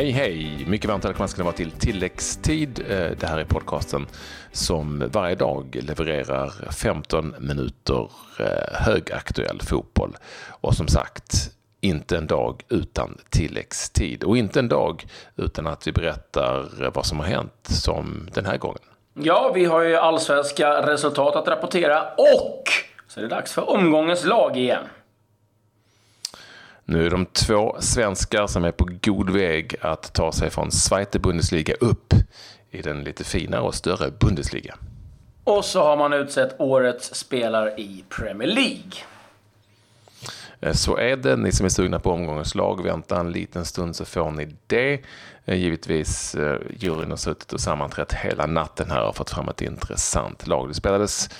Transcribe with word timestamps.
Hej 0.00 0.10
hej! 0.10 0.64
Mycket 0.66 0.90
varmt 0.90 1.04
välkomna 1.04 1.28
ska 1.28 1.38
ni 1.38 1.44
vara 1.44 1.56
till 1.56 1.70
tilläggstid. 1.70 2.80
Eh, 2.88 3.10
det 3.20 3.26
här 3.26 3.38
är 3.38 3.44
podcasten 3.44 4.06
som 4.52 5.08
varje 5.12 5.34
dag 5.34 5.78
levererar 5.82 6.72
15 6.72 7.34
minuter 7.38 8.10
eh, 8.38 8.80
högaktuell 8.80 9.60
fotboll. 9.62 10.16
Och 10.48 10.74
som 10.74 10.88
sagt, 10.88 11.50
inte 11.80 12.16
en 12.16 12.26
dag 12.26 12.62
utan 12.68 13.18
tilläggstid. 13.30 14.24
Och 14.24 14.36
inte 14.36 14.58
en 14.58 14.68
dag 14.68 15.06
utan 15.36 15.66
att 15.66 15.86
vi 15.86 15.92
berättar 15.92 16.90
vad 16.94 17.06
som 17.06 17.18
har 17.18 17.26
hänt 17.26 17.54
som 17.62 18.28
den 18.34 18.46
här 18.46 18.56
gången. 18.56 18.82
Ja, 19.14 19.52
vi 19.54 19.64
har 19.64 19.80
ju 19.80 19.96
allsvenska 19.96 20.86
resultat 20.86 21.36
att 21.36 21.48
rapportera 21.48 22.02
och 22.02 22.64
så 23.08 23.20
är 23.20 23.22
det 23.22 23.28
dags 23.28 23.52
för 23.52 23.70
omgångens 23.70 24.24
lag 24.24 24.56
igen. 24.56 24.84
Nu 26.90 27.06
är 27.06 27.10
de 27.10 27.26
två 27.26 27.76
svenskar 27.80 28.46
som 28.46 28.64
är 28.64 28.72
på 28.72 28.88
god 29.02 29.30
väg 29.30 29.76
att 29.80 30.12
ta 30.12 30.32
sig 30.32 30.50
från 30.50 30.70
Zweite 30.70 31.18
Bundesliga 31.18 31.74
upp 31.80 32.14
i 32.70 32.82
den 32.82 33.04
lite 33.04 33.24
finare 33.24 33.60
och 33.60 33.74
större 33.74 34.10
Bundesliga. 34.10 34.74
Och 35.44 35.64
så 35.64 35.82
har 35.82 35.96
man 35.96 36.12
utsett 36.12 36.54
årets 36.58 37.14
spelare 37.14 37.70
i 37.70 38.04
Premier 38.08 38.48
League. 38.48 38.92
Eh, 40.60 40.72
så 40.72 40.96
är 40.96 41.16
det. 41.16 41.36
Ni 41.36 41.52
som 41.52 41.66
är 41.66 41.70
sugna 41.70 41.98
på 41.98 42.10
omgångens 42.10 42.54
lag, 42.54 42.84
vänta 42.84 43.20
en 43.20 43.32
liten 43.32 43.64
stund 43.64 43.96
så 43.96 44.04
får 44.04 44.30
ni 44.30 44.56
det. 44.66 45.00
Eh, 45.44 45.56
givetvis, 45.56 46.34
eh, 46.34 46.60
juryn 46.76 47.10
har 47.10 47.16
suttit 47.16 47.52
och 47.52 47.60
sammanträtt 47.60 48.12
hela 48.12 48.46
natten 48.46 48.90
här 48.90 49.08
och 49.08 49.16
fått 49.16 49.30
fram 49.30 49.48
ett 49.48 49.62
intressant 49.62 50.46
lag. 50.46 50.68
Det 50.68 50.74
spelades 50.74 51.30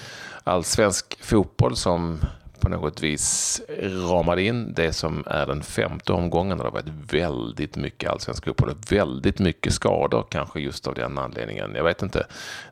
allsvensk 0.45 1.25
fotboll 1.25 1.77
som 1.77 2.21
på 2.61 2.69
något 2.69 3.03
vis 3.03 3.61
ramade 4.09 4.43
in 4.43 4.73
det 4.75 4.93
som 4.93 5.25
är 5.27 5.47
den 5.47 5.63
femte 5.63 6.13
omgången. 6.13 6.59
Det 6.59 6.65
har 6.65 6.71
varit 6.71 7.13
väldigt 7.13 7.77
mycket 7.77 8.11
allsvensk 8.11 8.45
fotboll 8.45 8.69
och 8.69 8.93
väldigt 8.93 9.39
mycket 9.39 9.73
skador, 9.73 10.25
kanske 10.29 10.61
just 10.61 10.87
av 10.87 10.95
den 10.95 11.19
anledningen. 11.19 11.73
Jag 11.75 11.85
vet 11.85 12.03
inte. 12.03 12.27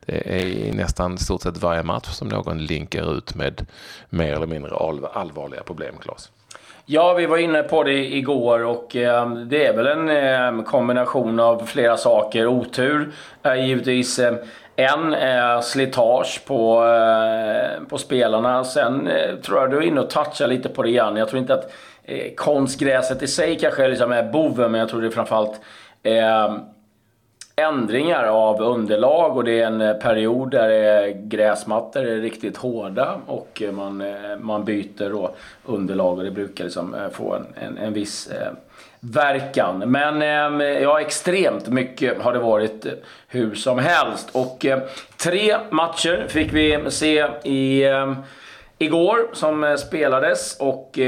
Det 0.06 0.68
är 0.68 0.72
nästan 0.72 1.18
stort 1.18 1.42
sett 1.42 1.56
varje 1.56 1.82
match 1.82 2.08
som 2.08 2.28
någon 2.28 2.58
linkar 2.58 3.18
ut 3.18 3.34
med 3.34 3.66
mer 4.10 4.32
eller 4.32 4.46
mindre 4.46 4.76
allvarliga 5.12 5.62
problem, 5.62 5.94
Claes. 6.02 6.30
Ja, 6.90 7.14
vi 7.14 7.26
var 7.26 7.36
inne 7.36 7.62
på 7.62 7.82
det 7.82 8.16
igår 8.16 8.64
och 8.64 8.96
eh, 8.96 9.30
det 9.30 9.66
är 9.66 9.76
väl 9.76 9.86
en 9.86 10.08
eh, 10.58 10.64
kombination 10.64 11.40
av 11.40 11.66
flera 11.66 11.96
saker. 11.96 12.46
Otur 12.46 13.12
är 13.42 13.56
givetvis 13.56 14.18
eh, 14.18 14.36
en 14.78 15.14
är 15.14 15.60
slitage 15.60 16.40
på, 16.46 16.86
eh, 16.86 17.84
på 17.88 17.98
spelarna. 17.98 18.64
Sen 18.64 19.08
eh, 19.08 19.36
tror 19.36 19.60
jag 19.60 19.70
du 19.70 19.76
är 19.76 19.82
inne 19.82 20.00
och 20.00 20.10
touchar 20.10 20.46
lite 20.46 20.68
på 20.68 20.82
det 20.82 20.88
igen. 20.88 21.16
Jag 21.16 21.28
tror 21.28 21.40
inte 21.40 21.54
att 21.54 21.70
konstgräset 22.36 23.22
i 23.22 23.26
sig 23.26 23.58
kanske 23.58 23.88
liksom 23.88 24.12
är 24.12 24.22
boven, 24.22 24.72
men 24.72 24.80
jag 24.80 24.88
tror 24.88 25.00
det 25.00 25.06
är 25.06 25.10
framförallt 25.10 25.60
eh, 26.02 26.56
ändringar 27.58 28.24
av 28.24 28.62
underlag 28.62 29.36
och 29.36 29.44
det 29.44 29.60
är 29.60 29.66
en 29.66 29.80
eh, 29.80 29.94
period 29.94 30.50
där 30.50 31.06
eh, 31.06 31.12
gräsmattor 31.14 32.02
är 32.02 32.16
riktigt 32.16 32.56
hårda 32.56 33.20
och 33.26 33.62
eh, 33.62 33.72
man, 33.72 34.02
man 34.40 34.64
byter 34.64 35.10
då 35.10 35.30
underlag 35.64 36.18
och 36.18 36.24
det 36.24 36.30
brukar 36.30 36.64
liksom 36.64 36.96
få 37.12 37.34
en, 37.34 37.46
en, 37.54 37.78
en 37.78 37.92
viss 37.92 38.30
verkan. 39.00 39.78
Men 39.78 40.20
ja, 40.60 41.00
extremt 41.00 41.68
mycket 41.68 42.22
har 42.22 42.32
det 42.32 42.38
varit 42.38 42.86
hur 43.28 43.54
som 43.54 43.78
helst. 43.78 44.28
Och 44.32 44.66
tre 45.16 45.56
matcher 45.70 46.26
fick 46.28 46.52
vi 46.52 46.90
se 46.90 47.26
i, 47.44 47.84
igår 48.78 49.18
som 49.32 49.76
spelades. 49.78 50.56
Och 50.60 50.98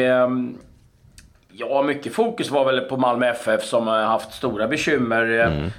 Ja, 1.61 1.83
mycket 1.83 2.15
fokus 2.15 2.51
var 2.51 2.65
väl 2.65 2.81
på 2.81 2.97
Malmö 2.97 3.27
FF 3.27 3.65
som 3.65 3.87
har 3.87 4.03
haft 4.03 4.33
stora 4.33 4.69
bekymmer 4.69 5.23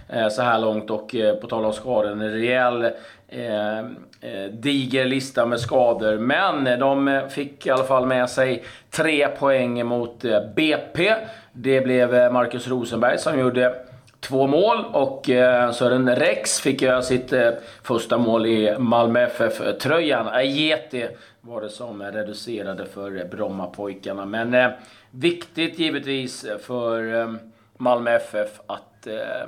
mm. 0.09 0.29
så 0.29 0.41
här 0.41 0.59
långt. 0.59 0.89
Och 0.89 1.15
på 1.41 1.47
tal 1.47 1.65
om 1.65 1.73
skador, 1.73 2.11
en 2.11 2.31
rejäl 2.31 2.83
eh, 3.31 4.51
diger 4.51 5.05
lista 5.05 5.45
med 5.45 5.59
skador. 5.59 6.17
Men 6.17 6.79
de 6.79 7.21
fick 7.29 7.65
i 7.65 7.69
alla 7.69 7.83
fall 7.83 8.05
med 8.05 8.29
sig 8.29 8.63
tre 8.89 9.27
poäng 9.27 9.85
mot 9.85 10.21
BP. 10.55 11.13
Det 11.53 11.81
blev 11.81 12.15
eh, 12.15 12.31
Marcus 12.31 12.67
Rosenberg 12.67 13.17
som 13.17 13.39
gjorde 13.39 13.75
två 14.21 14.47
mål 14.47 14.85
och 14.93 15.29
eh, 15.29 15.71
Sören 15.71 16.15
Rex 16.15 16.59
fick 16.59 16.81
göra 16.81 17.01
sitt 17.01 17.33
eh, 17.33 17.49
första 17.83 18.17
mål 18.17 18.45
i 18.45 18.77
Malmö 18.77 19.19
FF-tröjan. 19.19 20.27
Ajeti 20.27 21.01
äh, 21.01 21.09
var 21.41 21.61
det 21.61 21.69
som 21.69 22.03
reducerade 22.03 22.85
för 22.85 23.27
Brommapojkarna. 23.31 24.25
Men 24.25 24.53
eh, 24.53 24.69
viktigt 25.11 25.79
givetvis 25.79 26.45
för 26.61 27.19
eh, 27.21 27.33
Malmö 27.77 28.11
FF 28.11 28.59
att 28.67 29.07
eh, 29.07 29.47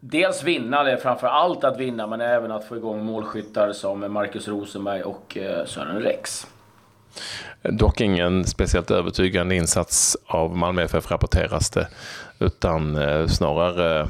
dels 0.00 0.42
vinna, 0.42 0.80
eller 0.80 0.96
framför 0.96 1.26
allt 1.26 1.64
att 1.64 1.80
vinna, 1.80 2.06
men 2.06 2.20
även 2.20 2.52
att 2.52 2.64
få 2.64 2.76
igång 2.76 3.04
målskyttar 3.04 3.72
som 3.72 4.12
Marcus 4.12 4.48
Rosenberg 4.48 5.02
och 5.02 5.38
Sören 5.66 6.02
Rex. 6.02 6.46
Dock 7.62 8.00
ingen 8.00 8.44
speciellt 8.44 8.90
övertygande 8.90 9.54
insats 9.54 10.16
av 10.26 10.56
Malmö 10.56 10.82
FF 10.82 11.10
rapporteras 11.10 11.70
det. 11.70 11.88
Utan 12.38 12.96
eh, 12.96 13.26
snarare 13.26 14.00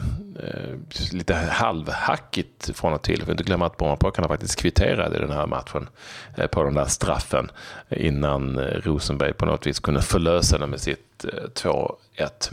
eh, 0.43 1.09
lite 1.13 1.35
halvhackigt 1.35 2.71
från 2.77 2.93
och 2.93 3.03
till. 3.03 3.19
Vi 3.19 3.25
får 3.25 3.33
inte 3.33 3.45
glömma 3.45 3.67
att 3.67 3.77
Brommapojkarna 3.77 4.29
faktiskt 4.29 4.61
kvitterade 4.61 5.19
den 5.19 5.31
här 5.31 5.47
matchen 5.47 5.89
eh, 6.37 6.47
på 6.47 6.63
den 6.63 6.75
där 6.75 6.85
straffen 6.85 7.51
innan 7.89 8.61
Rosenberg 8.61 9.33
på 9.33 9.47
något 9.47 9.67
vis 9.67 9.81
kunde 9.81 10.03
förlösa 10.03 10.59
den 10.59 10.71
med 10.71 10.81
sitt 10.81 11.25
2-1 11.55 11.89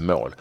mål. 0.01 0.35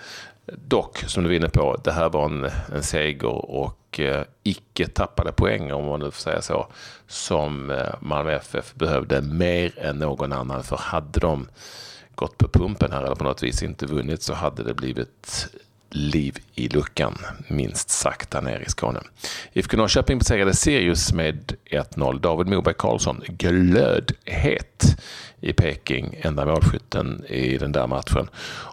Dock, 0.53 0.99
som 0.99 1.23
du 1.23 1.29
var 1.29 1.37
inne 1.37 1.49
på, 1.49 1.81
det 1.85 1.93
här 1.93 2.09
var 2.09 2.25
en, 2.25 2.51
en 2.75 2.83
seger 2.83 3.51
och 3.51 4.01
eh, 4.01 4.25
icke 4.43 4.87
tappade 4.87 5.33
poäng, 5.33 5.73
om 5.73 5.85
man 5.85 6.01
nu 6.01 6.11
får 6.11 6.21
säga 6.21 6.43
så, 6.43 6.67
som 7.07 7.71
eh, 7.71 7.95
Malmö 8.01 8.33
FF 8.33 8.75
behövde 8.75 9.21
mer 9.21 9.79
än 9.79 9.99
någon 9.99 10.33
annan. 10.33 10.63
För 10.63 10.77
hade 10.77 11.21
de 11.21 11.49
gått 12.15 12.39
på 12.39 12.49
pumpen 12.49 12.93
här 12.93 13.03
eller 13.03 13.15
på 13.15 13.25
något 13.25 13.43
vis 13.43 13.63
inte 13.63 13.87
vunnit 13.87 14.23
så 14.23 14.35
hade 14.35 14.63
det 14.63 14.75
blivit 14.75 15.49
liv 15.91 16.39
i 16.55 16.69
luckan, 16.69 17.19
minst 17.49 17.91
sagt, 17.91 18.31
där 18.31 18.43
nere 18.43 18.63
i 18.63 18.71
Skåne. 18.71 19.01
IFK 19.53 19.77
Norrköping 19.77 20.19
besegrade 20.19 20.55
Sirius 20.55 21.13
med 21.13 21.53
1-0. 21.71 22.21
David 22.21 22.47
Moberg 22.47 22.75
Karlsson 22.79 23.23
glödhet 23.29 24.97
i 25.41 25.53
Peking, 25.53 26.19
enda 26.23 26.47
målskytten 26.47 27.25
i 27.29 27.59
den 27.59 27.73
där 27.73 27.87
matchen. 27.87 28.29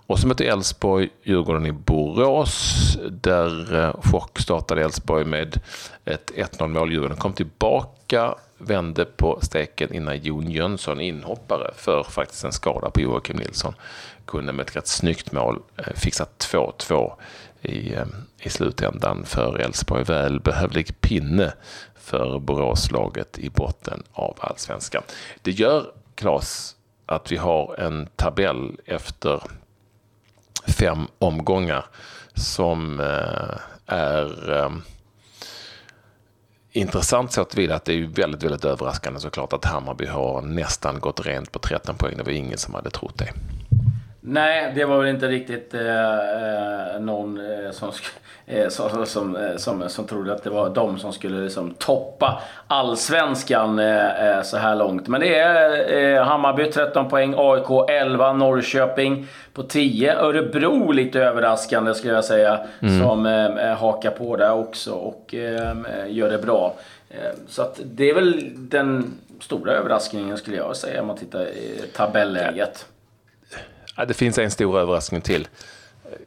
Och 0.07 0.19
så 0.19 0.27
mötte 0.27 0.45
Elfsborg 0.45 1.09
Djurgården 1.23 1.65
i 1.65 1.71
Borås. 1.71 2.97
Där 3.11 3.91
chockstartade 3.91 4.11
chock 4.11 4.39
startade 4.39 4.83
Elfsborg 4.83 5.25
med 5.25 5.59
ett 6.05 6.31
1-0 6.35 6.67
mål. 6.67 6.91
Djurgården 6.91 7.17
kom 7.17 7.33
tillbaka, 7.33 8.35
vände 8.65 9.05
på 9.05 9.39
steken 9.41 9.93
innan 9.93 10.17
Jon 10.17 10.51
Jönsson, 10.51 11.01
inhoppare 11.01 11.71
för 11.75 12.03
faktiskt 12.03 12.43
en 12.43 12.51
skada 12.51 12.89
på 12.89 13.01
Joakim 13.01 13.37
Nilsson, 13.37 13.73
kunde 14.25 14.53
med 14.53 14.63
ett 14.69 14.75
rätt 14.75 14.87
snyggt 14.87 15.31
mål 15.31 15.61
eh, 15.77 15.93
fixa 15.95 16.25
2-2 16.37 17.13
i, 17.61 17.93
eh, 17.93 18.05
i 18.39 18.49
slutändan 18.49 19.25
för 19.25 19.59
Elfsborg. 19.59 20.03
Välbehövlig 20.03 21.01
pinne 21.01 21.53
för 21.95 22.39
Boråslaget 22.39 23.39
i 23.39 23.49
botten 23.49 24.03
av 24.13 24.37
allsvenskan. 24.39 25.03
Det 25.41 25.51
gör 25.51 25.91
Klas, 26.15 26.75
att 27.05 27.31
vi 27.31 27.37
har 27.37 27.75
en 27.79 28.07
tabell 28.15 28.77
efter 28.85 29.41
fem 30.67 31.07
omgångar 31.19 31.85
som 32.33 32.99
eh, 32.99 33.57
är 33.85 34.71
intressant 36.73 37.31
så 37.31 37.45
tillvida 37.45 37.75
att 37.75 37.85
det 37.85 37.93
är 37.93 38.07
väldigt, 38.07 38.43
väldigt 38.43 38.65
överraskande 38.65 39.19
såklart 39.19 39.53
att 39.53 39.65
Hammarby 39.65 40.05
har 40.05 40.41
nästan 40.41 40.99
gått 40.99 41.25
rent 41.25 41.51
på 41.51 41.59
13 41.59 41.95
poäng. 41.95 42.17
Det 42.17 42.23
var 42.23 42.31
ingen 42.31 42.57
som 42.57 42.73
hade 42.73 42.89
trott 42.89 43.17
det. 43.17 43.33
Nej, 44.25 44.71
det 44.75 44.85
var 44.85 44.97
väl 44.97 45.07
inte 45.09 45.27
riktigt 45.27 45.73
eh, 45.73 46.93
eh 46.93 46.99
någon 46.99 47.37
eh, 47.37 47.71
som, 47.71 47.91
eh, 48.45 48.69
som, 48.69 49.05
som, 49.05 49.35
eh, 49.35 49.55
som, 49.57 49.89
som, 49.89 50.05
trodde 50.05 50.33
att 50.33 50.43
det 50.43 50.49
var 50.49 50.69
de 50.69 50.99
som 50.99 51.13
skulle 51.13 51.41
liksom 51.41 51.73
toppa 51.73 52.41
allsvenskan 52.67 53.79
eh, 53.79 54.41
så 54.43 54.57
här 54.57 54.75
långt. 54.75 55.07
Men 55.07 55.21
det 55.21 55.39
är 55.39 56.23
Hammarby 56.23 56.71
13 56.71 57.09
poäng, 57.09 57.35
AIK 57.37 57.89
11, 57.89 58.33
Norrköping 58.33 59.27
på 59.53 59.63
10. 59.63 60.15
Örebro 60.15 60.91
lite 60.91 61.19
överraskande 61.19 61.93
skulle 61.93 62.13
jag 62.13 62.25
säga, 62.25 62.59
mm. 62.79 62.99
som 62.99 63.25
hakar 63.79 64.11
på 64.11 64.35
där 64.35 64.53
också 64.53 64.91
och 64.91 65.33
gör 66.07 66.29
det 66.29 66.37
bra. 66.37 66.73
Så 67.47 67.61
att 67.61 67.79
det 67.85 68.09
är 68.09 68.13
väl 68.13 68.49
den 68.55 69.13
stora 69.39 69.71
överraskningen 69.71 70.37
skulle 70.37 70.57
jag 70.57 70.75
säga 70.75 71.01
om 71.01 71.07
man 71.07 71.17
tittar 71.17 71.41
i 71.41 71.81
tabelläget. 71.95 72.85
Ja, 73.95 74.05
det 74.05 74.13
finns 74.13 74.37
en 74.37 74.51
stor 74.51 74.79
överraskning 74.79 75.21
till 75.21 75.47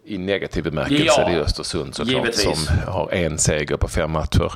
i 0.05 0.19
negativ 0.19 0.65
bemärkelse. 0.65 1.05
Ja, 1.05 1.29
det 1.29 1.35
är 1.35 1.41
Östersund 1.41 1.95
såklart 1.95 2.35
som 2.35 2.55
har 2.87 3.13
en 3.13 3.39
seger 3.39 3.77
på 3.77 3.89
fem 3.89 4.11
matcher. 4.11 4.53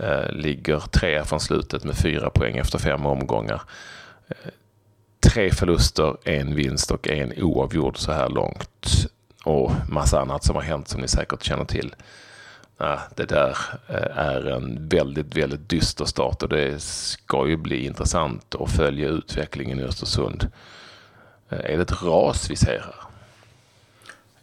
Eh, 0.00 0.30
ligger 0.32 0.78
tre 0.80 1.24
från 1.24 1.40
slutet 1.40 1.84
med 1.84 1.96
fyra 1.96 2.30
poäng 2.30 2.56
efter 2.56 2.78
fem 2.78 3.06
omgångar. 3.06 3.62
Eh, 4.28 4.34
tre 5.20 5.50
förluster, 5.50 6.16
en 6.24 6.54
vinst 6.54 6.90
och 6.90 7.08
en 7.08 7.32
oavgjord 7.42 7.98
så 7.98 8.12
här 8.12 8.28
långt. 8.28 9.06
och 9.44 9.72
massa 9.88 10.20
annat 10.20 10.44
som 10.44 10.56
har 10.56 10.62
hänt 10.62 10.88
som 10.88 11.00
ni 11.00 11.08
säkert 11.08 11.42
känner 11.42 11.64
till. 11.64 11.94
Det 13.14 13.24
där 13.24 13.56
är 14.16 14.46
en 14.46 14.88
väldigt, 14.88 15.36
väldigt 15.36 15.68
dyster 15.68 16.04
start 16.04 16.42
och 16.42 16.48
det 16.48 16.82
ska 16.82 17.48
ju 17.48 17.56
bli 17.56 17.84
intressant 17.86 18.54
att 18.54 18.70
följa 18.70 19.08
utvecklingen 19.08 19.80
i 19.80 19.82
Östersund. 19.82 20.50
Eh, 21.50 21.58
är 21.72 21.76
det 21.76 21.82
ett 21.82 22.02
ras 22.02 22.50
vi 22.50 22.56
ser 22.56 22.78
här? 22.80 23.03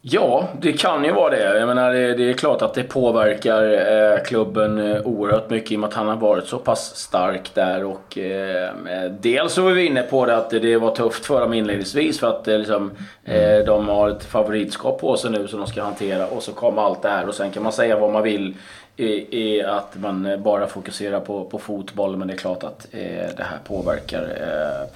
Ja, 0.03 0.47
det 0.61 0.73
kan 0.73 1.03
ju 1.03 1.11
vara 1.11 1.29
det. 1.29 1.59
Jag 1.59 1.67
menar, 1.67 1.93
det, 1.93 2.13
det 2.13 2.29
är 2.29 2.33
klart 2.33 2.61
att 2.61 2.73
det 2.73 2.83
påverkar 2.83 3.63
eh, 3.63 4.23
klubben 4.23 4.77
eh, 4.91 5.01
oerhört 5.01 5.49
mycket 5.49 5.71
i 5.71 5.75
och 5.75 5.79
med 5.79 5.87
att 5.87 5.93
han 5.93 6.07
har 6.07 6.15
varit 6.15 6.47
så 6.47 6.57
pass 6.57 6.95
stark 6.95 7.53
där. 7.53 7.83
Och, 7.83 8.17
eh, 8.17 8.71
dels 9.19 9.53
så 9.53 9.61
var 9.61 9.71
vi 9.71 9.85
inne 9.85 10.01
på 10.01 10.25
det 10.25 10.37
att 10.37 10.49
det 10.49 10.77
var 10.77 10.95
tufft 10.95 11.25
för 11.25 11.41
dem 11.41 11.53
inledningsvis 11.53 12.19
för 12.19 12.27
att 12.27 12.47
eh, 12.47 12.57
liksom, 12.57 12.91
eh, 13.25 13.57
de 13.65 13.87
har 13.87 14.09
ett 14.09 14.23
favoritskap 14.23 15.01
på 15.01 15.17
sig 15.17 15.31
nu 15.31 15.47
som 15.47 15.59
de 15.59 15.67
ska 15.67 15.83
hantera. 15.83 16.27
Och 16.27 16.43
så 16.43 16.53
kommer 16.53 16.81
allt 16.81 17.01
det 17.01 17.09
här 17.09 17.27
och 17.27 17.35
sen 17.35 17.51
kan 17.51 17.63
man 17.63 17.71
säga 17.71 17.97
vad 17.97 18.11
man 18.11 18.23
vill 18.23 18.53
i, 18.95 19.63
att 19.63 19.95
man 19.95 20.41
bara 20.43 20.67
fokuserar 20.67 21.19
på, 21.19 21.45
på 21.45 21.59
fotboll. 21.59 22.17
Men 22.17 22.27
det 22.27 22.33
är 22.33 22.37
klart 22.37 22.63
att 22.63 22.87
eh, 22.91 23.35
det 23.37 23.43
här 23.43 23.57
påverkar 23.67 24.27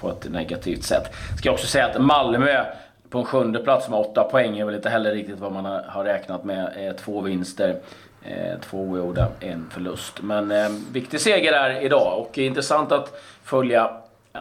på 0.00 0.08
ett 0.08 0.30
negativt 0.30 0.84
sätt. 0.84 1.12
Ska 1.38 1.48
jag 1.48 1.54
också 1.54 1.66
säga 1.66 1.86
att 1.86 2.00
Malmö 2.00 2.64
på 3.10 3.18
en 3.18 3.24
sjunde 3.24 3.58
plats 3.58 3.88
med 3.88 3.98
åtta 3.98 4.24
poäng 4.24 4.58
är 4.58 4.64
väl 4.64 4.74
inte 4.74 4.88
heller 4.88 5.12
riktigt 5.12 5.40
vad 5.40 5.52
man 5.52 5.64
har 5.86 6.04
räknat 6.04 6.44
med. 6.44 6.72
Eh, 6.76 6.96
två 6.96 7.20
vinster, 7.20 7.76
eh, 8.24 8.60
två 8.60 8.78
oavgjorda, 8.78 9.28
en 9.40 9.70
förlust. 9.70 10.22
Men 10.22 10.50
eh, 10.50 10.68
viktig 10.92 11.20
seger 11.20 11.52
där 11.52 11.80
idag 11.84 12.20
och 12.20 12.38
intressant 12.38 12.92
att 12.92 13.20
följa 13.42 13.90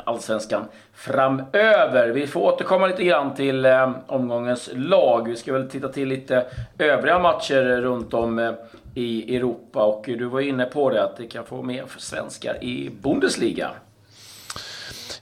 Allsvenskan 0.04 0.66
framöver. 0.94 2.10
Vi 2.10 2.28
får 2.28 2.42
återkomma 2.42 2.88
lite 2.88 3.04
grann 3.04 3.34
till 3.34 3.66
eh, 3.66 3.92
omgångens 4.08 4.70
lag. 4.74 5.30
Vi 5.30 5.36
ska 5.36 5.54
väl 5.54 5.70
titta 5.70 5.88
till 5.88 6.08
lite 6.08 6.46
övriga 6.78 7.20
matcher 7.20 7.82
runt 7.82 8.14
om 8.14 8.40
eh, 8.40 8.52
i 8.96 9.36
Europa 9.36 9.84
och 9.84 10.04
du 10.06 10.26
var 10.26 10.42
inne 10.42 10.66
på 10.66 10.90
det 10.90 11.04
att 11.04 11.18
det 11.18 11.28
kan 11.28 11.46
få 11.46 11.62
mer 11.62 11.86
svenskar 11.98 12.64
i 12.64 12.90
Bundesliga. 13.02 13.72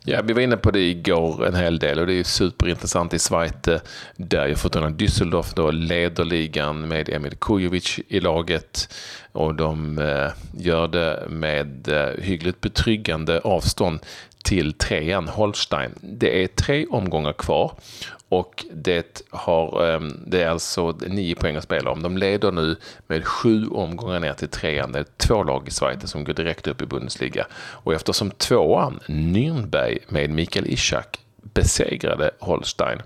Ja, 0.06 0.22
vi 0.22 0.34
var 0.34 0.42
inne 0.42 0.58
på 0.58 0.72
det 0.72 0.80
igår 0.80 1.48
en 1.48 1.56
hel 1.56 1.80
del 1.80 2.00
och 2.00 2.08
det 2.08 2.14
är 2.14 2.24
superintressant 2.24 3.14
i 3.14 3.20
Schweiz 3.20 3.68
eh, 3.68 3.80
där 4.16 4.48
ju 4.48 4.56
Fortuna 4.56 4.90
Düsseldorf 4.90 5.54
då 5.56 5.72
leder 5.72 6.26
ligan 6.26 6.88
med 6.88 7.10
Emil 7.10 7.36
Kujovic 7.36 8.00
i 8.08 8.20
laget 8.20 8.94
och 9.32 9.56
de 9.56 9.98
eh, 9.98 10.32
gör 10.62 10.88
det 10.88 11.24
med 11.30 11.88
eh, 11.88 12.24
hyggligt 12.24 12.62
betryggande 12.62 13.40
avstånd 13.40 14.00
till 14.44 14.74
trean 14.74 15.28
Holstein. 15.28 15.92
Det 16.02 16.44
är 16.44 16.48
tre 16.48 16.86
omgångar 16.86 17.34
kvar 17.34 17.72
och 18.30 18.66
det, 18.74 19.22
har, 19.30 19.86
ehm, 19.86 20.24
det 20.28 20.44
är 20.44 20.50
alltså 20.50 20.92
nio 20.92 21.36
poäng 21.36 21.56
att 21.56 21.64
spela 21.64 21.92
om. 21.92 22.02
De 22.02 22.18
leder 22.18 22.52
nu 22.52 22.76
med 23.08 23.26
sju 23.26 23.68
omgångar 23.68 24.20
ner 24.20 24.34
till 24.34 24.48
trean. 24.48 24.92
Det 24.92 25.00
är 25.00 25.06
två 25.18 25.44
lag 25.44 25.68
i 25.68 25.72
Sverige 25.72 26.08
som 26.08 26.24
går 26.24 26.34
direkt 26.34 26.68
upp 26.68 26.82
i 26.82 26.86
Bundesliga. 26.86 27.48
Och 27.56 27.94
eftersom 27.94 28.32
tvåan, 28.32 29.00
Nürnberg 29.08 29.98
med 30.08 30.30
Mikael 30.30 30.68
Ishak, 30.68 31.20
besegrade 31.54 32.32
Holstein 32.40 33.02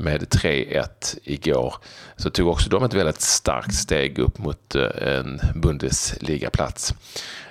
med 0.00 0.22
3-1 0.22 1.18
igår 1.24 1.74
så 2.16 2.30
tog 2.30 2.48
också 2.48 2.70
de 2.70 2.84
ett 2.84 2.94
väldigt 2.94 3.20
starkt 3.20 3.74
steg 3.74 4.18
upp 4.18 4.38
mot 4.38 4.74
eh, 4.74 5.18
en 5.18 5.40
Bundesliga-plats. 5.54 6.94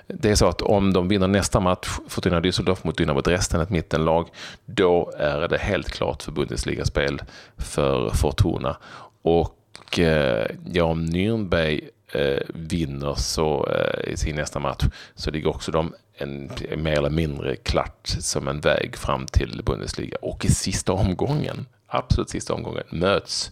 Det 0.08 0.30
är 0.30 0.36
så 0.36 0.48
att 0.48 0.62
om 0.62 0.94
de 0.94 1.08
vinner 1.08 1.28
nästa 1.28 1.60
match, 1.60 1.88
Fortuna 2.08 2.40
Düsseldorf 2.40 2.78
mot 2.84 2.98
Dynamo 2.98 3.22
Dresden, 3.22 3.62
ett 3.62 3.70
mittenlag, 3.70 4.30
då 4.66 5.12
är 5.18 5.48
det 5.48 5.58
helt 5.58 5.90
klart 5.90 6.24
för 6.24 6.32
Bundesliga-spel 6.32 7.22
för 7.58 8.10
Fortuna. 8.10 8.78
Och 9.22 10.00
eh, 10.00 10.48
ja, 10.74 10.84
om 10.84 11.06
Nürnberg 11.06 11.90
eh, 12.12 12.42
vinner 12.48 13.16
så, 13.16 13.70
eh, 13.70 14.12
i 14.14 14.18
sin 14.18 14.36
nästa 14.36 14.60
match 14.60 14.84
så 15.16 15.32
ligger 15.32 15.50
också 15.50 15.72
de 15.72 15.94
en 16.18 16.52
mer 16.78 16.98
eller 16.98 17.10
mindre 17.10 17.56
klart 17.56 18.08
som 18.08 18.48
en 18.48 18.60
väg 18.60 18.98
fram 18.98 19.26
till 19.26 19.62
Bundesliga. 19.66 20.18
Och 20.22 20.46
i 20.46 20.48
sista 20.48 20.94
omgången, 20.94 21.66
absolut 21.88 22.30
sista 22.30 22.54
omgången, 22.54 22.84
möts 22.90 23.52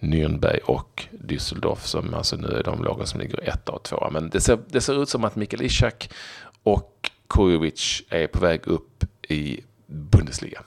Nürnberg 0.00 0.58
och 0.58 1.04
Düsseldorf 1.10 1.86
som 1.86 2.14
alltså 2.14 2.36
nu 2.36 2.48
är 2.48 2.62
de 2.62 2.84
lagen 2.84 3.06
som 3.06 3.20
ligger 3.20 3.48
etta 3.48 3.72
och 3.72 3.82
tvåa. 3.82 4.10
Men 4.10 4.30
det 4.30 4.40
ser, 4.40 4.58
det 4.68 4.80
ser 4.80 5.02
ut 5.02 5.08
som 5.08 5.24
att 5.24 5.36
Mikael 5.36 5.62
Ishak 5.62 6.10
och 6.62 7.10
Kujovic 7.28 8.02
är 8.08 8.26
på 8.26 8.38
väg 8.38 8.66
upp 8.66 9.04
i 9.28 9.60
Bundesliga. 9.86 10.62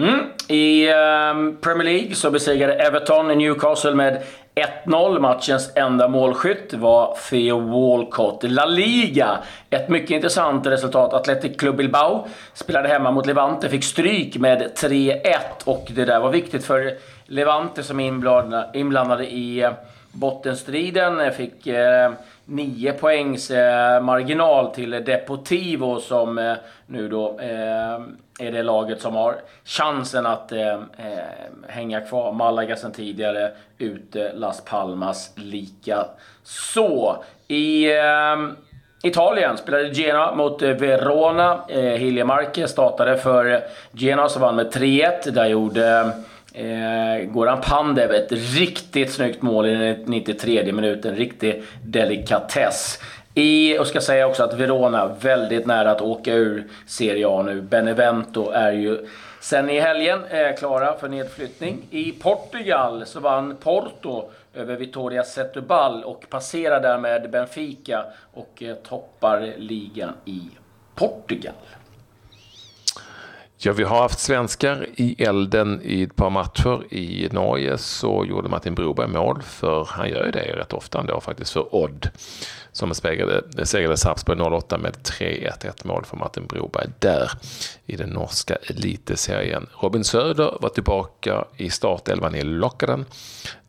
Mm. 0.00 0.20
I 0.48 0.92
um, 0.92 1.56
Premier 1.60 1.84
League 1.84 2.14
så 2.14 2.30
besegrade 2.30 2.74
Everton 2.74 3.38
Newcastle 3.38 3.94
med 3.94 4.22
1-0. 4.84 5.18
Matchens 5.18 5.72
enda 5.76 6.08
målskytt 6.08 6.74
var 6.74 7.16
Theo 7.30 7.58
Walcott. 7.58 8.42
La 8.42 8.64
Liga. 8.64 9.38
Ett 9.70 9.88
mycket 9.88 10.10
intressant 10.10 10.66
resultat. 10.66 11.12
Athletic 11.12 11.56
Club 11.58 11.76
Bilbao 11.76 12.28
spelade 12.54 12.88
hemma 12.88 13.10
mot 13.10 13.26
Levante, 13.26 13.68
fick 13.68 13.84
stryk 13.84 14.36
med 14.36 14.72
3-1 14.76 15.36
och 15.64 15.86
det 15.94 16.04
där 16.04 16.20
var 16.20 16.30
viktigt 16.30 16.64
för 16.64 16.94
Levante 17.26 17.82
som 17.82 18.00
är 18.00 18.76
inblandade 18.76 19.26
i 19.26 19.62
eh, 19.62 19.72
bottenstriden. 20.12 21.32
Fick 21.32 21.66
eh, 21.66 22.12
9 22.44 22.92
poängs 22.92 23.50
eh, 23.50 24.02
marginal 24.02 24.74
till 24.74 24.90
Deportivo 24.90 26.00
som 26.00 26.38
eh, 26.38 26.54
nu 26.86 27.08
då 27.08 27.38
eh, 27.40 28.00
är 28.40 28.52
det 28.52 28.62
laget 28.62 29.00
som 29.00 29.14
har 29.14 29.36
chansen 29.64 30.26
att 30.26 30.52
eh, 30.52 30.72
eh, 30.72 30.78
hänga 31.68 32.00
kvar. 32.00 32.32
Malaga 32.32 32.76
sen 32.76 32.92
tidigare, 32.92 33.50
ute 33.78 34.32
Las 34.34 34.64
Palmas 34.64 35.32
lika 35.34 36.06
så. 36.42 37.24
I 37.48 37.92
eh, 37.96 38.36
Italien 39.02 39.56
spelade 39.56 39.94
Genoa 39.94 40.34
mot 40.34 40.62
eh, 40.62 40.70
Verona. 40.70 41.60
Eh, 41.68 41.80
Hilje 41.80 42.68
startade 42.68 43.18
för 43.18 43.62
Genoa 43.92 44.28
som 44.28 44.42
vann 44.42 44.56
med 44.56 44.72
3-1. 44.72 45.30
Där 45.30 45.46
gjorde 45.46 46.12
Eh, 46.54 47.24
Goran 47.24 47.60
Pandev, 47.60 48.12
ett 48.12 48.32
riktigt 48.32 49.12
snyggt 49.12 49.42
mål 49.42 49.66
i 49.66 49.74
den 49.74 50.02
93 50.06 50.72
minuten. 50.72 51.16
Riktig 51.16 51.62
delikatess. 51.84 52.98
I, 53.34 53.78
och 53.78 53.86
ska 53.86 54.00
säga 54.00 54.26
också 54.26 54.42
att 54.42 54.54
Verona 54.54 55.06
väldigt 55.06 55.66
nära 55.66 55.90
att 55.90 56.00
åka 56.00 56.34
ur 56.34 56.64
Serie 56.86 57.28
A 57.28 57.42
nu. 57.42 57.60
Benevento 57.60 58.50
är 58.50 58.72
ju 58.72 59.06
sen 59.40 59.70
i 59.70 59.80
helgen 59.80 60.24
eh, 60.24 60.56
klara 60.56 60.96
för 60.96 61.08
nedflyttning. 61.08 61.86
I 61.90 62.12
Portugal 62.12 63.06
så 63.06 63.20
vann 63.20 63.56
Porto 63.56 64.30
över 64.54 64.76
Vitória 64.76 65.22
Setúbal 65.22 66.02
och 66.02 66.24
passerar 66.30 66.80
därmed 66.80 67.30
Benfica 67.30 68.04
och 68.34 68.62
eh, 68.62 68.74
toppar 68.74 69.52
ligan 69.56 70.12
i 70.24 70.40
Portugal. 70.94 71.54
Ja, 73.62 73.72
vi 73.72 73.84
har 73.84 74.02
haft 74.02 74.18
svenskar 74.18 74.86
i 74.96 75.22
elden 75.22 75.80
i 75.82 76.02
ett 76.02 76.16
par 76.16 76.30
matcher. 76.30 76.94
I 76.94 77.28
Norge 77.32 77.78
så 77.78 78.24
gjorde 78.28 78.48
Martin 78.48 78.74
Broberg 78.74 79.08
mål, 79.08 79.42
för 79.42 79.84
han 79.90 80.08
gör 80.08 80.24
ju 80.24 80.30
det 80.30 80.56
rätt 80.56 80.72
ofta 80.72 81.00
ändå 81.00 81.20
faktiskt, 81.20 81.52
för 81.52 81.74
Odd. 81.74 82.10
Som 82.72 82.94
segrade, 82.94 83.66
segrade 83.66 83.96
Sarpsborg 83.96 84.40
08 84.40 84.78
med 84.78 84.92
3-1, 84.92 85.68
ett 85.68 85.84
mål 85.84 86.04
för 86.04 86.16
Martin 86.16 86.46
Broberg 86.46 86.88
där 86.98 87.30
i 87.86 87.96
den 87.96 88.08
norska 88.08 88.54
eliteserien. 88.54 89.66
Robin 89.80 90.04
Söder 90.04 90.58
var 90.60 90.68
tillbaka 90.68 91.44
i 91.56 91.70
startelvan 91.70 92.34
i 92.34 92.42
Lockaren. 92.42 93.04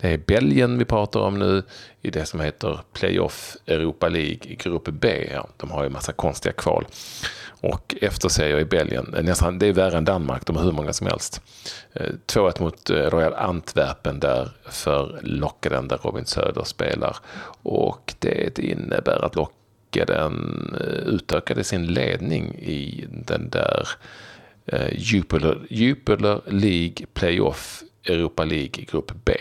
Det 0.01 0.09
är 0.09 0.17
Belgien 0.17 0.77
vi 0.77 0.85
pratar 0.85 1.19
om 1.19 1.39
nu 1.39 1.63
i 2.01 2.09
det 2.09 2.25
som 2.25 2.39
heter 2.39 2.79
Playoff 2.93 3.57
Europa 3.65 4.09
League 4.09 4.39
i 4.43 4.55
Grupp 4.55 4.89
B. 4.89 5.29
De 5.57 5.71
har 5.71 5.83
ju 5.83 5.89
massa 5.89 6.11
konstiga 6.11 6.53
kval 6.53 6.85
och 7.61 7.95
efterserier 8.01 8.59
i 8.59 8.65
Belgien. 8.65 9.13
Eh, 9.17 9.23
nästan, 9.23 9.59
det 9.59 9.67
är 9.67 9.73
värre 9.73 9.97
än 9.97 10.05
Danmark, 10.05 10.45
de 10.45 10.55
har 10.55 10.63
hur 10.63 10.71
många 10.71 10.93
som 10.93 11.07
helst. 11.07 11.41
Eh, 11.93 12.11
2-1 12.27 12.61
mot 12.61 12.89
eh, 12.89 12.95
Royal 12.95 13.33
Antwerpen 13.33 14.19
där 14.19 14.49
för 14.69 15.19
Lockeden 15.23 15.87
där 15.87 15.97
Robin 15.97 16.25
Söder 16.25 16.63
spelar. 16.63 17.17
Och 17.63 18.13
det 18.19 18.59
innebär 18.59 19.25
att 19.25 19.35
Lockeden 19.35 20.75
utökade 21.05 21.63
sin 21.63 21.87
ledning 21.87 22.55
i 22.55 23.05
den 23.09 23.49
där 23.49 23.87
Jupiler, 24.91 25.57
Jupiler 25.69 26.41
League 26.47 27.05
Playoff 27.13 27.83
Europa 28.05 28.43
League 28.43 28.85
Grupp 28.91 29.11
B. 29.25 29.33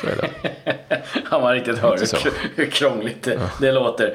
Så 0.00 0.06
är 0.06 0.16
det. 0.16 0.30
ja, 1.30 1.40
man 1.40 1.52
riktigt 1.52 1.78
hör 1.78 1.98
hur 2.56 2.66
krångligt 2.66 3.22
det, 3.22 3.40
det 3.60 3.72
låter. 3.72 4.14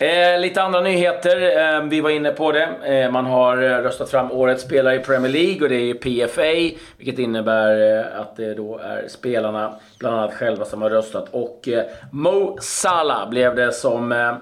Eh, 0.00 0.40
lite 0.40 0.62
andra 0.62 0.80
nyheter. 0.80 1.58
Eh, 1.76 1.82
vi 1.82 2.00
var 2.00 2.10
inne 2.10 2.30
på 2.30 2.52
det. 2.52 2.68
Eh, 2.84 3.10
man 3.10 3.26
har 3.26 3.56
röstat 3.56 4.10
fram 4.10 4.32
årets 4.32 4.62
spelare 4.62 4.94
i 4.94 4.98
Premier 4.98 5.32
League 5.32 5.62
och 5.62 5.68
det 5.68 5.90
är 5.90 5.94
PFA. 5.94 6.76
Vilket 6.96 7.18
innebär 7.18 7.98
eh, 7.98 8.20
att 8.20 8.36
det 8.36 8.54
då 8.54 8.78
är 8.78 9.08
spelarna, 9.08 9.74
bland 9.98 10.16
annat 10.16 10.34
själva, 10.34 10.64
som 10.64 10.82
har 10.82 10.90
röstat. 10.90 11.28
Och 11.30 11.68
eh, 11.68 11.84
Mo 12.12 12.58
Salah 12.60 13.30
blev 13.30 13.54
det 13.54 13.72
som 13.72 14.12
eh, 14.12 14.34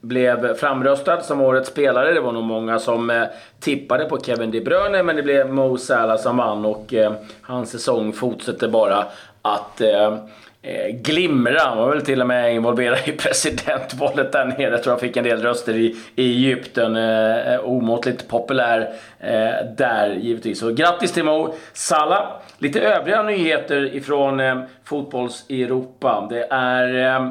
blev 0.00 0.54
framröstad 0.54 1.20
som 1.20 1.40
årets 1.40 1.68
spelare. 1.68 2.12
Det 2.12 2.20
var 2.20 2.32
nog 2.32 2.44
många 2.44 2.78
som 2.78 3.26
tippade 3.60 4.04
på 4.04 4.20
Kevin 4.20 4.50
De 4.50 4.60
Bruyne, 4.60 5.02
men 5.02 5.16
det 5.16 5.22
blev 5.22 5.52
Mo 5.52 5.76
Salah 5.76 6.16
som 6.16 6.36
vann 6.36 6.64
och 6.64 6.94
hans 7.42 7.70
säsong 7.70 8.12
fortsätter 8.12 8.68
bara 8.68 9.06
att 9.42 9.80
eh, 9.80 10.18
eh, 10.62 10.88
glimra. 10.92 11.60
Han 11.60 11.78
var 11.78 11.90
väl 11.90 12.04
till 12.04 12.20
och 12.20 12.26
med 12.26 12.54
involverad 12.54 12.98
i 13.04 13.12
presidentvalet 13.18 14.32
där 14.32 14.44
nere. 14.44 14.70
Jag 14.70 14.82
tror 14.82 14.92
han 14.92 15.00
fick 15.00 15.16
en 15.16 15.24
del 15.24 15.42
röster 15.42 15.74
i, 15.74 15.96
i 16.16 16.46
Egypten. 16.46 16.96
Eh, 16.96 17.54
eh, 17.54 17.60
omåttligt 17.60 18.28
populär 18.28 18.92
eh, 19.20 19.66
där 19.76 20.14
givetvis. 20.20 20.58
Så 20.58 20.72
grattis 20.72 21.12
till 21.12 21.24
Mo 21.24 21.54
Salah. 21.72 22.26
Lite 22.58 22.80
övriga 22.80 23.22
nyheter 23.22 23.94
ifrån 23.94 24.40
eh, 24.40 24.60
fotbolls-Europa. 24.84 26.26
Det 26.30 26.46
är 26.50 27.16
eh, 27.16 27.28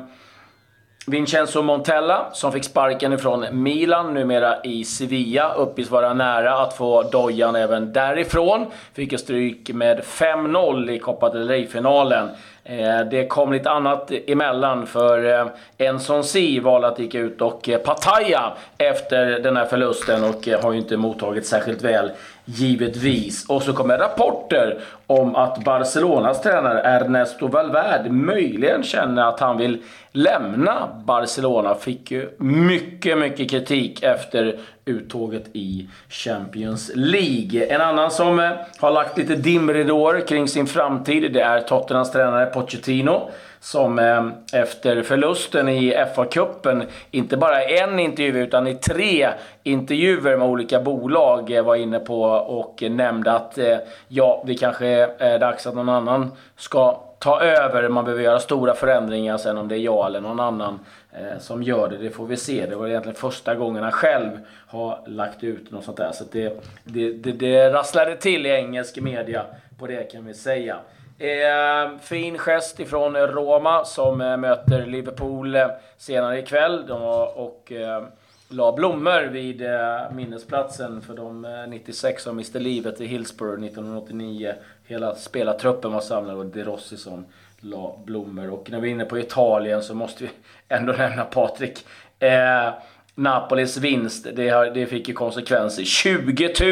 Vincenzo 1.09 1.61
Montella 1.61 2.29
som 2.33 2.51
fick 2.51 2.63
sparken 2.63 3.13
ifrån 3.13 3.45
Milan, 3.51 4.13
numera 4.13 4.61
i 4.63 4.83
Sevilla, 4.83 5.53
uppges 5.53 5.91
vara 5.91 6.13
nära 6.13 6.53
att 6.53 6.73
få 6.73 7.03
dojan 7.03 7.55
även 7.55 7.93
därifrån. 7.93 8.65
Fick 8.93 9.11
ju 9.11 9.17
stryk 9.17 9.69
med 9.69 9.99
5-0 9.99 10.91
i 10.91 10.99
Copa 10.99 11.29
del 11.29 11.47
Rey-finalen. 11.47 12.29
Eh, 12.63 12.99
det 13.11 13.27
kom 13.27 13.53
lite 13.53 13.69
annat 13.69 14.11
emellan 14.27 14.87
för 14.87 15.39
eh, 15.39 15.47
Enson 15.77 16.23
Si 16.23 16.59
valde 16.59 16.87
att 16.87 16.99
gick 16.99 17.15
ut 17.15 17.41
och 17.41 17.69
eh, 17.69 17.79
Pattaya 17.79 18.53
efter 18.77 19.25
den 19.39 19.57
här 19.57 19.65
förlusten 19.65 20.23
och 20.23 20.47
har 20.63 20.71
ju 20.71 20.77
inte 20.77 20.97
mottagit 20.97 21.45
särskilt 21.45 21.81
väl 21.81 22.11
givetvis. 22.49 23.45
Och 23.49 23.63
så 23.63 23.73
kommer 23.73 23.97
rapporter 23.97 24.79
om 25.07 25.35
att 25.35 25.63
Barcelonas 25.63 26.41
tränare 26.41 26.81
Ernesto 26.81 27.47
Valverde 27.47 28.09
möjligen 28.09 28.83
känner 28.83 29.29
att 29.29 29.39
han 29.39 29.57
vill 29.57 29.83
lämna 30.11 30.89
Barcelona. 31.05 31.75
Fick 31.75 32.11
ju 32.11 32.29
mycket, 32.37 33.17
mycket 33.17 33.49
kritik 33.49 34.03
efter 34.03 34.59
uttåget 34.85 35.43
i 35.53 35.87
Champions 36.09 36.91
League. 36.95 37.65
En 37.65 37.81
annan 37.81 38.11
som 38.11 38.39
eh, 38.39 38.51
har 38.77 38.91
lagt 38.91 39.17
lite 39.17 39.35
dimridåer 39.35 40.27
kring 40.27 40.47
sin 40.47 40.67
framtid, 40.67 41.33
det 41.33 41.41
är 41.41 41.61
Tottenhams 41.61 42.11
tränare 42.11 42.45
Pochettino. 42.45 43.29
Som 43.59 43.99
eh, 43.99 44.27
efter 44.61 45.01
förlusten 45.01 45.69
i 45.69 45.93
FA-cupen, 46.15 46.83
inte 47.11 47.37
bara 47.37 47.63
en 47.63 47.99
intervju 47.99 48.43
utan 48.43 48.67
i 48.67 48.75
tre 48.75 49.29
intervjuer 49.63 50.37
med 50.37 50.47
olika 50.47 50.79
bolag 50.79 51.51
eh, 51.51 51.63
var 51.63 51.75
inne 51.75 51.99
på 51.99 52.21
och 52.23 52.83
nämnde 52.89 53.31
att 53.31 53.57
eh, 53.57 53.77
ja, 54.07 54.43
det 54.47 54.55
kanske 54.55 54.87
är 55.19 55.39
dags 55.39 55.67
att 55.67 55.75
någon 55.75 55.89
annan 55.89 56.31
ska 56.55 57.03
ta 57.19 57.41
över. 57.41 57.89
Man 57.89 58.05
behöver 58.05 58.23
göra 58.23 58.39
stora 58.39 58.73
förändringar 58.73 59.37
sen 59.37 59.57
om 59.57 59.67
det 59.67 59.75
är 59.75 59.79
jag 59.79 60.05
eller 60.05 60.21
någon 60.21 60.39
annan 60.39 60.79
eh, 61.11 61.39
som 61.39 61.63
gör 61.63 61.89
det. 61.89 61.97
Det 61.97 62.09
får 62.09 62.25
vi 62.25 62.37
se. 62.37 62.65
Det 62.65 62.75
var 62.75 62.87
egentligen 62.87 63.15
första 63.15 63.55
gången 63.55 63.83
han 63.83 63.91
själv 63.91 64.29
har 64.67 64.99
lagt 65.05 65.43
ut 65.43 65.71
något 65.71 65.83
sånt 65.83 65.97
där. 65.97 66.11
Så 66.11 66.23
det, 66.31 66.61
det, 66.83 67.11
det, 67.11 67.31
det 67.31 67.69
rasslade 67.69 68.15
till 68.15 68.45
i 68.45 68.49
engelsk 68.49 68.99
media 68.99 69.45
på 69.79 69.87
det 69.87 70.11
kan 70.11 70.25
vi 70.25 70.33
säga. 70.33 70.77
Eh, 71.19 71.97
fin 72.01 72.37
gest 72.37 72.79
ifrån 72.79 73.15
Roma 73.15 73.85
som 73.85 74.21
eh, 74.21 74.37
möter 74.37 74.85
Liverpool 74.85 75.55
eh, 75.55 75.67
senare 75.97 76.39
ikväll. 76.39 76.87
De, 76.87 77.01
var 77.01 77.37
och 77.37 77.71
eh, 77.71 78.03
la 78.49 78.71
blommor 78.71 79.21
vid 79.21 79.61
eh, 79.61 80.11
minnesplatsen 80.11 81.01
för 81.01 81.13
de 81.13 81.45
eh, 81.45 81.67
96 81.67 82.23
som 82.23 82.35
miste 82.35 82.59
livet 82.59 83.01
i 83.01 83.05
Hillsborough 83.05 83.63
1989 83.63 84.53
hela 84.87 85.15
spelartruppen 85.15 85.91
var 85.91 86.01
samlad 86.01 86.37
och 86.37 86.45
De 86.45 86.63
Rossi 86.63 86.97
som 86.97 87.25
la 87.59 87.99
blommor. 88.05 88.53
Och 88.53 88.71
när 88.71 88.79
vi 88.79 88.89
är 88.89 88.91
inne 88.91 89.05
på 89.05 89.19
Italien 89.19 89.83
så 89.83 89.93
måste 89.93 90.23
vi 90.23 90.29
ändå 90.67 90.93
nämna 90.97 91.23
Patrik. 91.23 91.85
Ehm, 92.19 92.73
Napolis 93.19 93.77
vinst, 93.77 94.27
det, 94.33 94.49
har, 94.49 94.65
det 94.65 94.85
fick 94.85 95.07
ju 95.07 95.13
konsekvenser. 95.13 95.83
20 95.83 96.53
000 96.59 96.71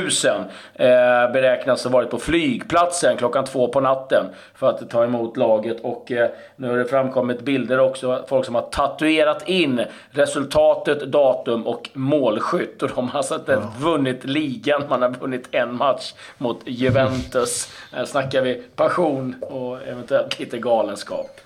eh, 0.74 1.32
beräknas 1.34 1.84
ha 1.84 1.92
varit 1.92 2.10
på 2.10 2.18
flygplatsen 2.18 3.18
klockan 3.18 3.46
två 3.46 3.68
på 3.68 3.80
natten 3.80 4.26
för 4.54 4.70
att 4.70 4.90
ta 4.90 5.04
emot 5.04 5.38
laget. 5.38 5.78
Och 5.82 6.12
eh, 6.12 6.30
nu 6.56 6.70
har 6.70 6.78
det 6.78 6.86
framkommit 6.86 7.42
bilder 7.42 7.80
också, 7.80 8.26
folk 8.28 8.46
som 8.46 8.56
har 8.56 8.62
tatuerat 8.62 9.50
in 9.50 9.82
resultatet, 10.10 11.00
datum 11.00 11.68
och 11.68 11.90
målskytt. 11.94 12.84
Och 12.84 12.90
de 12.96 13.10
har 13.10 13.18
alltså 13.18 13.36
inte 13.36 13.52
ja. 13.52 13.74
vunnit 13.80 14.26
ligan, 14.26 14.84
man 14.90 15.02
har 15.02 15.10
vunnit 15.10 15.48
en 15.52 15.76
match 15.76 16.14
mot 16.38 16.62
Juventus. 16.66 17.72
Här 17.92 18.06
snackar 18.06 18.42
vi 18.42 18.64
passion 18.76 19.36
och 19.42 19.88
eventuellt 19.88 20.40
lite 20.40 20.58
galenskap. 20.58 21.42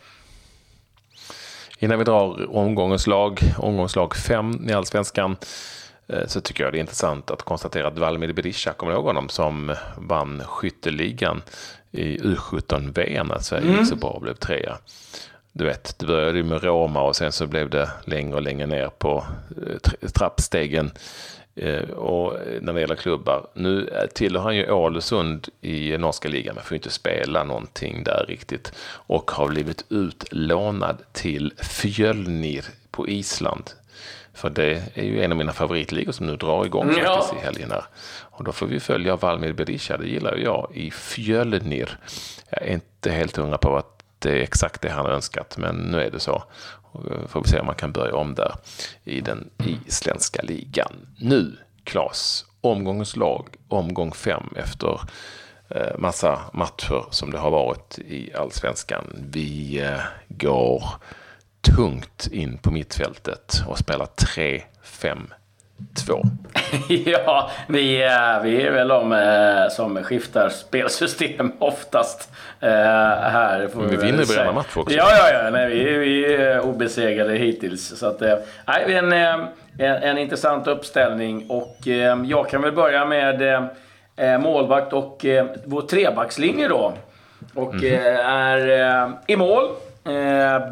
Innan 1.79 1.97
vi 1.97 2.03
drar 2.03 2.55
omgångens 2.55 3.07
lag, 3.07 3.41
omgångslag 3.57 4.15
5 4.15 4.69
i 4.69 4.73
Allsvenskan, 4.73 5.37
eh, 6.07 6.27
så 6.27 6.41
tycker 6.41 6.63
jag 6.63 6.73
det 6.73 6.77
är 6.77 6.81
intressant 6.81 7.31
att 7.31 7.43
konstatera 7.43 7.87
att 7.87 7.97
Valmir 7.97 8.33
Berisha, 8.33 8.73
kommer 8.73 8.93
ihåg 8.93 9.05
honom, 9.05 9.29
som 9.29 9.75
vann 9.97 10.43
skytteligan 10.45 11.41
i 11.91 12.17
U17-VM 12.17 13.27
när 13.27 13.39
Sverige 13.39 13.67
mm. 13.67 13.79
gick 13.79 13.89
så 13.89 13.95
bra 13.95 14.09
och 14.09 14.21
blev 14.21 14.33
trea. 14.33 14.77
Du 15.51 15.65
vet, 15.65 15.99
det 15.99 16.05
började 16.05 16.43
med 16.43 16.63
Roma 16.63 17.01
och 17.01 17.15
sen 17.15 17.31
så 17.31 17.47
blev 17.47 17.69
det 17.69 17.89
längre 18.05 18.35
och 18.35 18.41
längre 18.41 18.67
ner 18.67 18.87
på 18.87 19.25
eh, 19.67 20.09
trappstegen 20.09 20.91
och 21.95 22.37
när 22.61 22.73
det 22.73 22.81
gäller 22.81 22.95
klubbar. 22.95 23.47
Nu 23.53 23.89
tillhör 24.13 24.43
han 24.43 24.55
ju 24.55 24.71
Ålesund 24.71 25.47
i 25.61 25.97
norska 25.97 26.29
ligan, 26.29 26.55
men 26.55 26.63
får 26.63 26.75
inte 26.75 26.89
spela 26.89 27.43
någonting 27.43 28.03
där 28.03 28.25
riktigt. 28.27 28.73
Och 28.91 29.31
har 29.31 29.47
blivit 29.47 29.85
utlånad 29.89 30.97
till 31.11 31.53
Fjölnir 31.57 32.65
på 32.91 33.07
Island. 33.07 33.71
För 34.33 34.49
det 34.49 34.83
är 34.93 35.03
ju 35.03 35.23
en 35.23 35.31
av 35.31 35.37
mina 35.37 35.53
favoritligor 35.53 36.11
som 36.11 36.25
nu 36.25 36.35
drar 36.35 36.65
igång 36.65 36.95
ja. 36.97 37.15
faktiskt 37.15 37.43
i 37.43 37.45
helgen 37.45 37.71
här. 37.71 37.83
Och 38.21 38.43
då 38.43 38.51
får 38.51 38.67
vi 38.67 38.79
följa 38.79 39.15
Valmir 39.15 39.53
Berisha, 39.53 39.97
det 39.97 40.07
gillar 40.07 40.35
ju 40.35 40.43
jag, 40.43 40.71
i 40.73 40.91
Fjölnir. 40.91 41.97
Jag 42.49 42.61
är 42.61 42.73
inte 42.73 43.11
helt 43.11 43.37
hundra 43.37 43.57
på 43.57 43.77
att 43.77 44.03
det 44.19 44.31
är 44.31 44.43
exakt 44.43 44.81
det 44.81 44.89
han 44.89 45.05
har 45.05 45.11
önskat, 45.11 45.57
men 45.57 45.75
nu 45.75 46.01
är 46.01 46.11
det 46.11 46.19
så. 46.19 46.43
Eh, 46.93 47.27
får 47.27 47.41
vi 47.41 47.49
se 47.49 47.59
om 47.59 47.65
man 47.65 47.75
kan 47.75 47.91
börja 47.91 48.15
om 48.15 48.35
där 48.35 48.55
i 49.03 49.21
den 49.21 49.49
isländska 49.85 50.41
ligan. 50.41 51.07
Nu, 51.17 51.57
Klas, 51.83 52.45
omgångens 52.61 53.15
lag, 53.15 53.47
omgång 53.67 54.11
fem 54.11 54.43
efter 54.55 55.01
eh, 55.69 55.97
massa 55.97 56.39
matcher 56.53 57.05
som 57.09 57.31
det 57.31 57.37
har 57.37 57.51
varit 57.51 57.99
i 57.99 58.33
allsvenskan. 58.33 59.05
Vi 59.31 59.81
eh, 59.81 59.99
går 60.27 60.83
tungt 61.61 62.27
in 62.31 62.57
på 62.57 62.71
mittfältet 62.71 63.63
och 63.67 63.77
spelar 63.77 64.05
3-5 64.05 65.19
Två. 66.05 66.23
ja, 67.05 67.49
vi, 67.67 67.97
vi 68.43 68.61
är 68.61 68.71
väl 68.71 68.87
de 68.87 69.11
eh, 69.11 69.69
som 69.69 70.03
skiftar 70.03 70.49
spelsystem 70.49 71.51
oftast 71.59 72.29
eh, 72.59 72.69
här. 72.69 73.69
Men 73.75 73.89
vi 73.89 73.97
vinner 73.97 74.35
varenda 74.35 74.51
match 74.51 74.77
också. 74.77 74.95
Ja, 74.95 75.09
ja, 75.17 75.43
ja. 75.43 75.49
Nej, 75.49 75.69
vi, 75.69 75.97
vi 75.97 76.35
är 76.35 76.61
obesegrade 76.61 77.33
hittills. 77.33 77.99
Så 77.99 78.05
att, 78.05 78.21
eh, 78.21 78.35
nej, 78.67 78.93
en, 78.93 79.13
en, 79.13 79.47
en 79.77 80.17
intressant 80.17 80.67
uppställning. 80.67 81.45
Och 81.49 81.77
jag 82.25 82.49
kan 82.49 82.61
väl 82.61 82.71
börja 82.71 83.05
med 83.05 83.69
målvakt 84.39 84.93
och 84.93 85.25
vår 85.65 85.81
trebackslinje 85.81 86.67
då. 86.67 86.93
Och 87.55 87.73
mm. 87.73 88.19
är 88.25 89.11
i 89.27 89.35
mål 89.35 89.69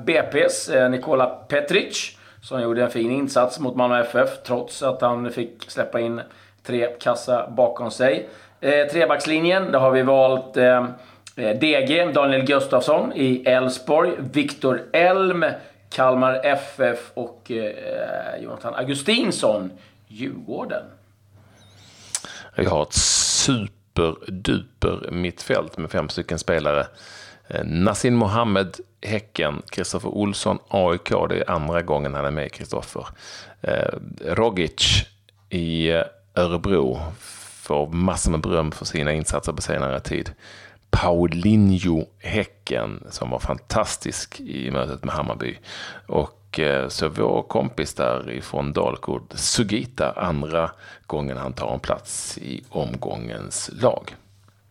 BP's 0.06 0.90
Nikola 0.90 1.26
Petric 1.26 2.17
som 2.48 2.62
gjorde 2.62 2.84
en 2.84 2.92
fin 2.92 3.12
insats 3.12 3.60
mot 3.60 3.76
Malmö 3.76 4.00
FF 4.00 4.30
trots 4.44 4.84
att 4.84 5.02
han 5.02 5.32
fick 5.32 5.72
släppa 5.72 6.00
in 6.00 6.22
tre 6.64 6.88
kassa 7.00 7.50
bakom 7.50 7.92
sig. 7.92 8.30
Eh, 8.62 8.88
trebackslinjen, 8.88 9.72
där 9.72 9.80
har 9.80 9.92
vi 9.92 10.02
valt 10.02 10.58
eh, 10.58 10.86
eh 11.36 11.60
DG, 11.60 12.14
Daniel 12.14 12.46
Gustafsson 12.46 13.14
i 13.16 13.44
Elfsborg, 13.46 14.12
Viktor 14.18 14.84
Elm, 14.94 15.46
Kalmar 15.90 16.42
FF 16.44 17.12
och 17.14 17.52
eh, 17.52 18.42
Jonathan 18.42 18.76
Augustinsson, 18.76 19.72
Djurgården. 20.08 20.84
Vi 22.56 22.66
har 22.66 22.84
ett 22.84 22.94
superduper 22.94 25.12
mittfält 25.12 25.78
med 25.78 25.92
fem 25.92 26.10
stycken 26.10 26.40
spelare. 26.40 26.86
Eh, 27.50 27.64
Nassim 27.64 28.16
Mohammed, 28.16 28.80
Häcken, 29.02 29.62
Kristoffer 29.70 30.10
Olsson, 30.10 30.60
AIK. 30.68 31.10
Det 31.30 31.40
är 31.40 31.52
andra 31.52 31.82
gången 31.82 32.14
han 32.14 32.26
är 32.26 32.32
med, 32.32 32.52
Kristoffer. 32.52 33.08
Eh, 33.62 33.94
Rogic 34.26 35.06
i 35.50 35.90
eh, 35.90 36.04
Örebro 36.36 37.00
får 37.62 37.88
massor 37.88 38.32
med 38.32 38.42
beröm 38.42 38.72
för 38.72 38.86
sina 38.86 39.14
insatser 39.14 39.54
på 39.54 39.62
senare 39.62 40.00
tid. 40.00 40.32
Paulinho 40.90 42.06
Häcken 42.20 43.04
som 43.10 43.30
var 43.30 43.40
fantastisk 43.40 44.40
i 44.40 44.72
mötet 44.72 45.04
med 45.04 45.16
Hammarby. 45.16 45.58
Och 46.08 46.34
så 46.88 47.10
vår 47.10 47.44
kompis 47.44 47.94
därifrån 47.94 48.74
Dalkurd, 48.74 49.22
Sugita, 49.36 50.12
andra 50.12 50.72
gången 51.06 51.38
han 51.38 51.54
tar 51.54 51.74
en 51.74 51.80
plats 51.80 52.38
i 52.38 52.64
omgångens 52.70 53.70
lag. 53.82 54.16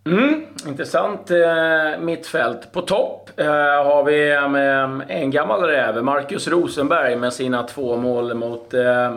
Mm, 0.07 0.47
intressant 0.67 1.31
eh, 1.31 1.99
mittfält. 2.01 2.73
På 2.73 2.81
topp 2.81 3.31
eh, 3.37 3.47
har 3.85 4.05
vi 4.05 4.33
eh, 4.33 5.17
en 5.21 5.31
gammal 5.31 5.63
räv, 5.63 6.05
Marcus 6.05 6.49
Rosenberg 6.49 7.17
med 7.17 7.33
sina 7.33 7.63
två 7.63 7.97
mål 7.97 8.35
mot 8.35 8.75
eh, 8.75 9.15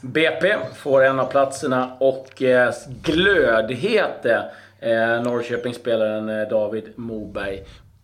BP. 0.00 0.54
Får 0.76 1.04
en 1.04 1.20
av 1.20 1.26
platserna 1.26 1.96
och 2.00 2.42
eh, 2.42 2.72
glödhete 3.02 4.44
eh, 4.80 5.22
Norrköpingsspelaren 5.22 6.28
eh, 6.28 6.48
David 6.48 6.84
Moberg 6.96 7.62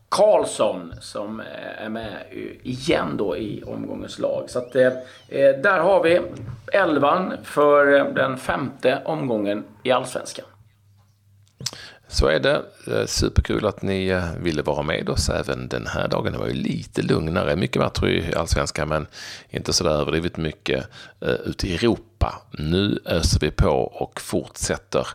Karlsson 0.09 0.95
som 1.01 1.41
eh, 1.41 1.85
är 1.85 1.89
med 1.89 2.13
igen 2.63 3.17
då 3.17 3.37
i 3.37 3.63
omgångens 3.67 4.19
lag. 4.19 4.45
Så 4.47 4.59
att, 4.59 4.77
eh, 4.77 4.87
eh 5.29 5.57
där 5.63 5.79
har 5.79 6.03
vi 6.03 6.21
elvan 6.73 7.33
för 7.43 7.99
eh, 7.99 8.05
den 8.15 8.37
femte 8.37 8.99
omgången 9.05 9.65
i 9.83 9.91
Allsvenskan. 9.91 10.47
Så 12.09 12.27
är 12.27 12.41
det. 12.41 12.63
Eh, 12.87 13.07
superkul 13.07 13.67
att 13.67 13.83
ni 13.83 14.07
eh, 14.07 14.33
ville 14.41 14.63
vara 14.63 14.83
med 14.83 15.09
oss 15.09 15.29
även 15.29 15.69
den 15.69 15.87
här 15.87 16.09
dagen. 16.09 16.33
Det 16.33 16.39
var 16.39 16.47
ju 16.47 16.55
lite 16.55 17.03
lugnare. 17.03 17.57
Mycket 17.57 17.83
matcher 17.83 18.07
i 18.07 18.35
Allsvenskan 18.35 18.89
men 18.89 19.07
inte 19.51 19.73
så 19.73 19.85
där 19.85 19.91
överdrivet 19.91 20.37
mycket 20.37 20.89
uh, 21.27 21.31
ute 21.31 21.69
i 21.69 21.75
Europa. 21.75 22.43
Nu 22.51 23.01
öser 23.05 23.41
vi 23.41 23.51
på 23.51 23.71
och 23.71 24.21
fortsätter. 24.21 25.07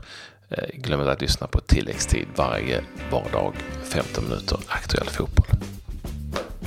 Glöm 0.73 0.99
inte 0.99 1.11
att 1.11 1.21
lyssna 1.21 1.47
på 1.47 1.59
tilläggstid 1.59 2.27
varje 2.35 2.83
vardag 3.11 3.53
15 3.83 4.23
minuter 4.23 4.59
aktuell 4.67 5.07
fotboll. 5.07 5.47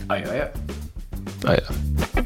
Adjö, 0.09 0.31
adjö. 0.31 0.49
Adjö. 1.45 2.26